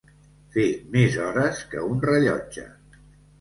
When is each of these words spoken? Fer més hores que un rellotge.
Fer 0.53 0.63
més 0.95 1.17
hores 1.25 1.61
que 1.75 1.85
un 1.91 2.01
rellotge. 2.07 2.67